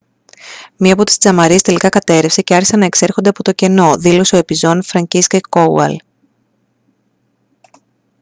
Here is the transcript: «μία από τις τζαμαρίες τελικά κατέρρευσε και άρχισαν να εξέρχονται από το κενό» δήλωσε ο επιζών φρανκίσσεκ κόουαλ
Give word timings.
«μία 0.77 0.93
από 0.93 1.03
τις 1.03 1.17
τζαμαρίες 1.17 1.61
τελικά 1.61 1.89
κατέρρευσε 1.89 2.41
και 2.41 2.53
άρχισαν 2.55 2.79
να 2.79 2.85
εξέρχονται 2.85 3.29
από 3.29 3.43
το 3.43 3.51
κενό» 3.51 3.95
δήλωσε 3.97 4.35
ο 4.35 4.37
επιζών 4.37 4.83
φρανκίσσεκ 4.83 5.49
κόουαλ 5.49 5.95